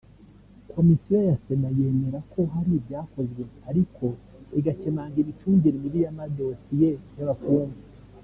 [0.73, 4.05] Komisiyo ya Sena yemera ko hari ibyakozwe ariko
[4.59, 7.77] igakemanga imicungire mibi y’amadosiye y’abafungwa